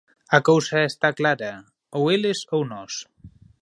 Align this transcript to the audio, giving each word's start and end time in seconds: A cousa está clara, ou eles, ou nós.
A 0.37 0.39
cousa 0.49 0.79
está 0.91 1.09
clara, 1.19 1.53
ou 1.97 2.03
eles, 2.15 2.39
ou 2.55 2.61
nós. 2.73 2.93